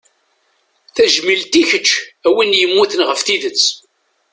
[0.95, 1.87] Tajmilt i keč
[2.27, 3.63] a win yemmuten ɣef tidet.